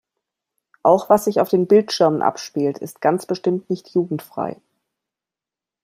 Auch 0.81 1.11
was 1.11 1.25
sich 1.25 1.41
auf 1.41 1.49
den 1.49 1.67
Bildschirmen 1.67 2.23
abspielt, 2.23 2.79
ist 2.79 3.01
ganz 3.01 3.27
bestimmt 3.27 3.69
nicht 3.69 3.87
jugendfrei. 3.89 4.59